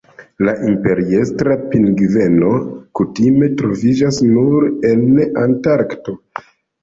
La 0.45 0.53
Imperiestra 0.67 1.57
pingveno 1.73 2.53
kutime 2.99 3.49
troviĝas 3.59 4.17
nur 4.31 4.67
en 4.93 5.05
Antarkto. 5.45 6.17